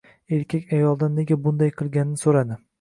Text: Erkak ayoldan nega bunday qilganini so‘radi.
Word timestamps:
Erkak 0.37 0.73
ayoldan 0.77 1.15
nega 1.21 1.39
bunday 1.45 1.75
qilganini 1.83 2.23
so‘radi. 2.27 2.63